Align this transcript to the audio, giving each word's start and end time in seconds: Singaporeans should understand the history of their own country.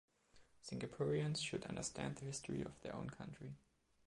Singaporeans 0.63 1.37
should 1.39 1.67
understand 1.67 2.15
the 2.15 2.25
history 2.25 2.63
of 2.63 2.71
their 2.81 2.95
own 2.95 3.11
country. 3.11 3.53